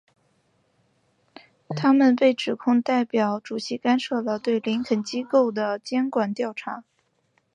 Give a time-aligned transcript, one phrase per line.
[1.75, 6.83] 他们被指控代表主席干涉了对林肯机构的监管调查。